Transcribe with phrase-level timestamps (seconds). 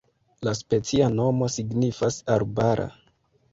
[0.47, 2.91] La specia nomo signifas arbara.